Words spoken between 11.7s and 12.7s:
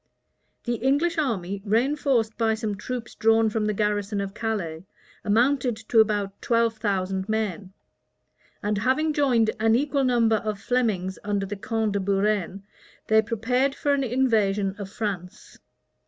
de Buren,